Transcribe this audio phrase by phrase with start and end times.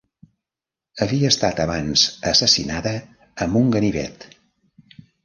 [1.05, 2.95] Havia estat abans assassinada
[3.47, 4.27] amb un ganivet.